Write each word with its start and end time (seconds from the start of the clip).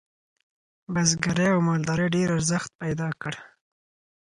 بزګرۍ 0.93 1.47
او 1.53 1.59
مالدارۍ 1.67 2.07
ډیر 2.15 2.27
ارزښت 2.37 2.69
پیدا 2.81 3.09
کړ. 3.21 3.33